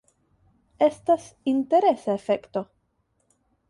[0.87, 2.69] Estas interesa efekto.